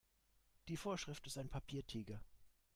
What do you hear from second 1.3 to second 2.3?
ein Papiertiger.